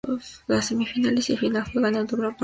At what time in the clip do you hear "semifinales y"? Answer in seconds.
0.69-1.37